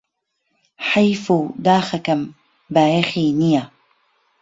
[0.89, 2.21] حەیفه و داخەکەم
[2.73, 3.63] بایەخی نییە